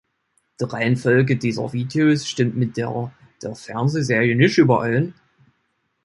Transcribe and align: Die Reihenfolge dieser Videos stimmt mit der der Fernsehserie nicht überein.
Die 0.59 0.63
Reihenfolge 0.65 1.37
dieser 1.37 1.73
Videos 1.73 2.27
stimmt 2.27 2.57
mit 2.57 2.75
der 2.75 3.13
der 3.43 3.53
Fernsehserie 3.53 4.35
nicht 4.35 4.57
überein. 4.57 5.13